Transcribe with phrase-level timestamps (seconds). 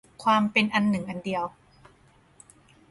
[0.23, 1.43] ความเป็นอันหนึ่งอันเดียว